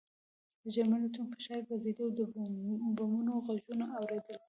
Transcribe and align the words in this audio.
د 0.63 0.65
جرمني 0.75 0.99
الوتکې 1.07 1.31
په 1.31 1.37
ښار 1.43 1.61
ګرځېدې 1.69 2.01
او 2.05 2.09
د 2.17 2.21
بمونو 2.97 3.33
غږونه 3.45 3.85
اورېدل 3.99 4.19
کېدل 4.25 4.39